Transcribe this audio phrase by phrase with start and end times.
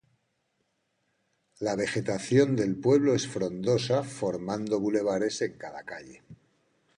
[1.59, 6.23] La vegetación del pueblo es frondosa formando bulevares en cada calle.